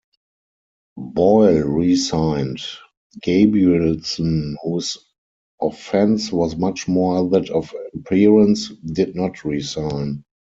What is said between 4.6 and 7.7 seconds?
whose offense was much more that